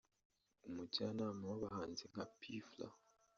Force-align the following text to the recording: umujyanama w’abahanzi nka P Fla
umujyanama 0.67 1.43
w’abahanzi 1.51 2.03
nka 2.11 2.23
P 2.39 2.41
Fla 2.67 2.87